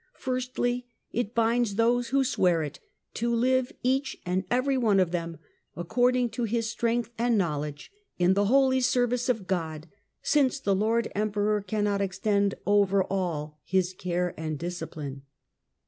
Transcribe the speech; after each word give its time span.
Firstly, 0.17 0.87
it 1.11 1.35
binds 1.35 1.75
those 1.75 2.07
who 2.07 2.23
swear 2.23 2.63
it 2.63 2.79
to 3.13 3.35
live, 3.35 3.71
each 3.83 4.17
and 4.25 4.45
every 4.49 4.75
one 4.75 4.99
of 4.99 5.11
them, 5.11 5.37
according 5.77 6.31
to 6.31 6.45
his 6.45 6.67
strength 6.67 7.11
and 7.19 7.37
knowledge, 7.37 7.91
in 8.17 8.33
the 8.33 8.45
holy 8.45 8.81
service 8.81 9.29
of 9.29 9.45
God; 9.45 9.85
since 10.23 10.59
the 10.59 10.73
Lord 10.73 11.11
Emperor 11.13 11.61
cannot 11.61 12.01
extend 12.01 12.55
over 12.65 13.03
all 13.03 13.59
his 13.63 13.93
care 13.93 14.33
and 14.37 14.57
discipline. 14.57 15.21